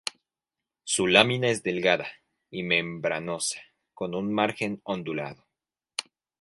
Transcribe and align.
Su 0.83 1.05
lámina 1.05 1.49
es 1.49 1.61
delgada, 1.61 2.07
y 2.49 2.63
membranosa 2.63 3.61
con 3.93 4.15
un 4.15 4.33
margen 4.33 4.81
ondulado. 4.83 5.45